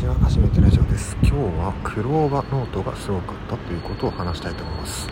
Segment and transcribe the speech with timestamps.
[0.00, 0.14] ちは。
[0.14, 1.14] 初めてラジオです。
[1.22, 5.08] 今日はクローバノートがすごかったということを話したいと思います。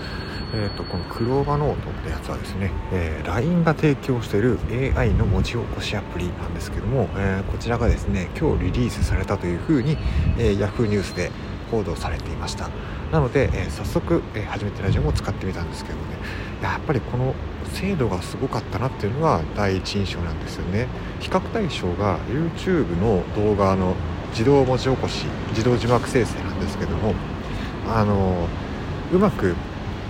[0.55, 4.59] えーと、このクローバノートってやつはですね、えー、LINE が提供している
[4.97, 9.99] AI の文字起こしアプリなんですけども、えー、こちらがですね今日リリースされたというふうに、
[10.39, 11.31] えー、Yahoo ニュースで
[11.71, 12.71] 報道されていました。
[13.13, 16.03] なので、えー、早速、えー、初めてラジオも使ってみたんですけどね
[16.63, 17.35] やっぱりこの
[17.75, 20.89] 精度がすごかったなっていうのが第一印象なんですよね。
[21.21, 23.95] 比較対象が YouTube の動画の
[24.31, 27.15] 自動文字起こし自動字幕生成なんですけども
[27.89, 28.47] あの
[29.13, 29.55] うまく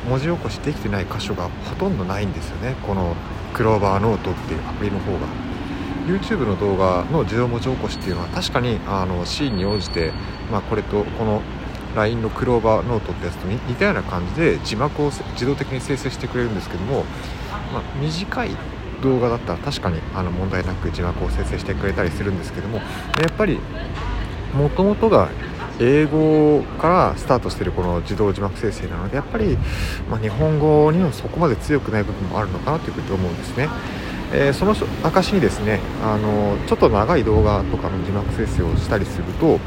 [0.09, 2.77] 文字起こしできてない箇所がほとんどないんですよね。
[2.87, 3.15] この
[3.53, 5.19] クローバーノートっていうアプリの方が。
[6.09, 10.11] YouTube の動画の自動文字起こしっていうのは確かにあのシーンに応じて、
[10.51, 11.43] まあ、これとこの
[11.95, 17.05] LINE のクローバーノートってやつと似たような感じで字幕を自動的に生成してくれるんですけども、
[17.75, 18.51] まあ、短い
[19.03, 22.85] 動画だったら確かにあの問題なく字幕を生成してくれたりするんですけどもや
[23.29, 23.61] っぱり
[24.55, 25.29] もともとが
[25.81, 29.57] 英語からスタートしてるこの自動字幕生成なのでやっぱり、
[30.11, 33.69] まあ、日本語にはそこまで強くない部分もあるのかなというふうに思うんですね。
[34.31, 39.59] えー、その証にですねあのちょっと長い動画とかの字幕生成をしたりすると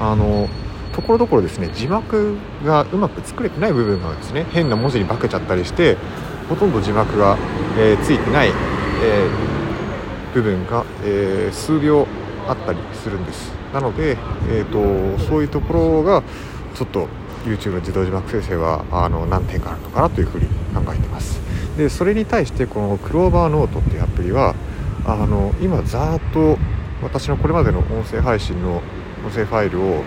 [0.00, 0.48] あの
[0.92, 5.96] ところどころですね字幕がうまく作れてない部分がですね変な文字に化けちゃったりして
[6.48, 7.38] ほとんど字幕が、
[7.78, 12.06] えー、ついてない、えー、部分が、え数秒
[12.48, 14.16] あったりするんですなので、
[14.50, 16.22] えーと、そういうところが
[16.74, 17.08] ちょっと
[17.44, 21.40] YouTube 自動字幕生成はあの何点かあるのかなというふうに考えてます。
[21.76, 24.54] でそれに対してこのクローバーノートっていうアプリは
[25.04, 26.58] あの今ざーっと
[27.02, 28.82] 私のこれまでの音声配信の
[29.24, 30.02] 音声ファイルを、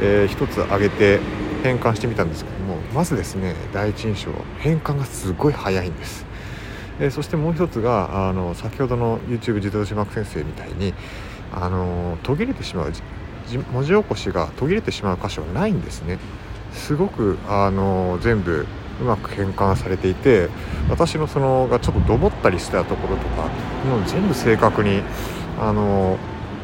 [0.00, 1.20] えー、1つ上げて
[1.62, 6.26] 変換してみたんですけどもまずですね第一印象変換がすごい早いんです、
[7.00, 10.92] えー、そしてもう1つがあの先ほどの YouTube 自動字幕先生みたいに
[11.56, 12.92] あの途切れてしまう
[13.72, 16.18] 文字起こしが途切れてしまう箇所はないんですね。
[16.72, 18.66] すごくあの全部
[19.00, 20.48] うまく変換されていて
[20.90, 23.42] 私のそのがちょっとどもったりしたところとか
[23.88, 25.02] もう全部正確に
[25.58, 26.18] あの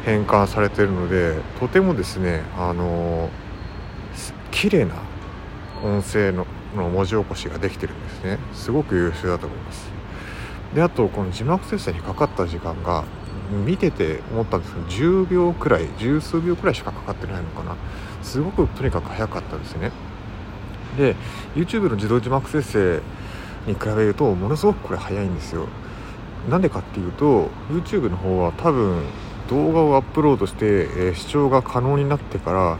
[0.05, 3.29] 変換されているのでとてもですねあの
[4.51, 4.95] 綺麗な
[5.83, 6.45] 音声の
[6.75, 8.39] の文字起こしができてるんですね。
[8.53, 9.91] すごく優秀だと思います。
[10.73, 13.03] であとこの字幕生成にかかった時間が
[13.53, 17.75] 見てて思ったんですけど10秒くらい十数秒くらいしかかかってないのかな。
[18.21, 19.91] すごくとにかく早かったですね。
[20.97, 21.15] で
[21.55, 23.01] YouTube の自動字幕生成
[23.67, 25.67] に比べるとものすごくこれ早いんですよ。
[26.49, 29.03] なんでかっていうと YouTube の方は多分
[29.49, 32.77] 動画をアップロードして、えー、視聴が可能になってから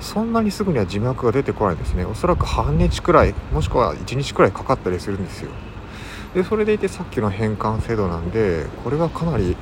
[0.00, 2.04] そんなにすぐには字幕が出てこないですね。
[2.04, 5.50] おそらく半日くらいもしくは1日くらいかかったりするんですよ。
[6.34, 9.56] でそれでいてさっきの変換制度なんでこれはかなり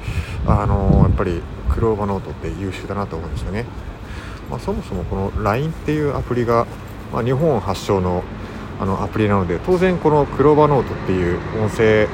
[0.46, 1.40] あのやっぱり
[1.70, 3.64] クローバーノートって優秀だなと思うんですよね、
[4.50, 6.66] まあ、そもそもこの LINE っていうアプリが、
[7.12, 8.22] まあ、日本発祥の
[8.78, 12.08] あのアプリなので当然このクローバーノートっていう音声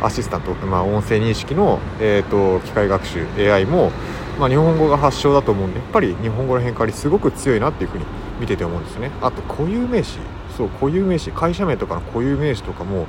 [0.00, 3.90] アシスタント、まあ、音声認識の、えーと、機械学習 AI も、
[4.38, 8.04] まあ、日本語が発祥だと思うんでやっぱり日本語の変化にすごく強いなっていうふうに
[8.38, 9.10] 見てて思うんですよね。
[9.20, 10.18] あと固有名詞
[10.56, 13.06] そう固有名詞会社名とかの固有名詞とかも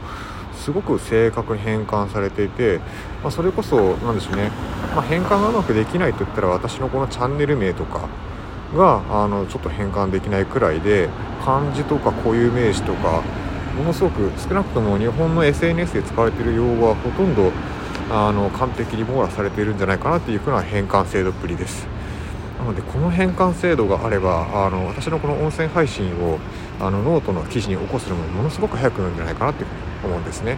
[0.62, 2.78] すごく正確に変換されていて、
[3.24, 4.52] まあ、それこそ何でしょうね、
[4.96, 8.08] まあ、変換がうまくできないといったら私のこのチャンネル名とか
[8.76, 11.10] があのちょっと変換できないくらいで
[11.44, 13.24] 漢字とか固有名詞とか
[13.76, 17.52] ものすごく少なくとも日本の SNS で使われている用語はほとんど
[18.12, 21.88] あの完璧に網羅されているんじゃないかなっていうふうな変換精度っぷりです。
[22.60, 26.38] なのでこの変換精度があればあの私のこの音声配信を
[26.82, 30.58] あのノートの記事に起こすのもものすごく早くなるんじゃないかなというふうに思うんですね。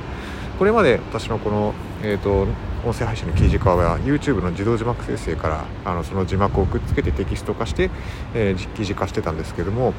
[0.57, 1.73] これまで私のこの、
[2.03, 2.47] えーと、
[2.85, 7.89] 音声配信の記事化は YouTube の自動字幕生成からあのその字幕をくっつけてテキスト化して、
[8.35, 9.93] えー、記事化してたんですけども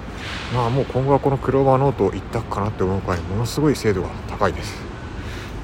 [0.54, 4.94] まあもう今後はこのクローバーノート一択かなって思うくらいものすごい精度が高いです。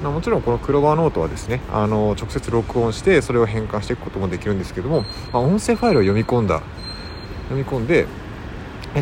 [0.01, 6.63] もちろんこのクローバーノートはですねあの直接録音してそれを変換していくこともできるんですけども、まあ、音声ファイルを読み込んだ
[7.49, 8.07] 読み込んで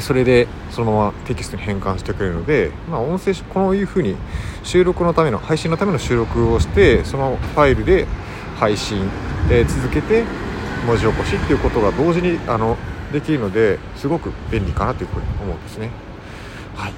[0.01, 4.15] それでそのままテキストに変換してくれるので、まあ、音声こういうふうに
[4.63, 8.07] 収録のための配信のための収録をしてそのファイルで
[8.55, 9.09] 配信、
[9.51, 10.23] え続けて
[10.87, 12.77] 文字起こしっていうことが同時にあの
[13.11, 15.89] できるのですごく便利かなというふうに思うんですね。
[16.77, 16.93] はい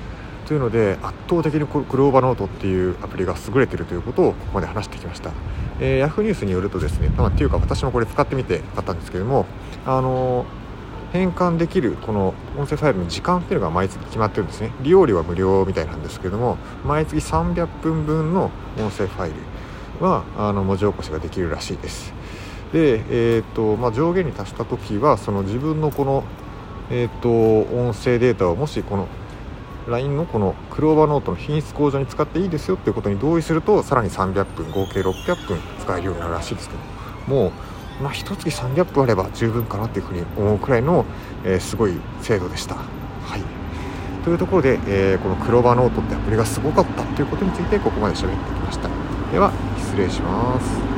[0.46, 5.32] というので圧倒的にクローバーノートっていうアプリが優れてるということをここまで話してきました、
[5.80, 9.46] えー、Yahoo ニュースによるとですね、まあ、っていうか私もこれ使ってみて買ったんですけども
[9.86, 10.61] あのー
[11.12, 14.72] 変換できるこの音声ファイルの時間っていうのが毎月決まってるんですね。
[14.82, 19.34] 利用料は無料みたいなんですけども毎月300分分の音声ファイ
[20.00, 22.14] ルはあの文字起こしができるらしいです。
[22.72, 26.24] で、えーとまあ、上限に達した時はその自分のこの、
[26.90, 29.08] えーと、音声データをもしこの
[29.88, 36.82] LINE のこのクローバーノートの品質向上に使っていいですよっていうことに同意するとさらに300分合計600分使えるようになるらしいですけど
[37.28, 37.52] もう
[38.02, 41.06] まあ1月300分あれば十分かなっていうふうに思うくらいの、
[41.46, 42.76] えー、すごい精度でした。
[42.76, 42.82] は
[43.38, 43.42] い
[44.24, 48.90] というところで、えー、このクローバーノートってアプリがすごかったということについてここまで喋ってきました。
[49.32, 50.91] では失礼します。